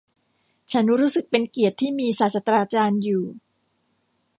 [0.71, 3.23] ฉันรู้สึกเป็นเกียรติที่มีศาสตราจารย์อยู่